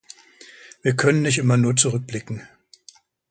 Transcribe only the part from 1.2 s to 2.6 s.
nicht immer nur zurückblicken.